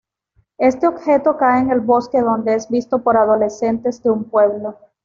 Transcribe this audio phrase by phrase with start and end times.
[0.57, 4.79] Este objeto cae en el bosque donde es visto por adolescentes de un pueblo.